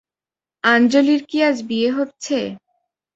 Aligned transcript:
আঞ্জলির 0.63 1.21
কি 1.29 1.37
আজ 1.43 1.57
বিয়ে 1.69 1.89
হচ্ছে? 1.91 2.37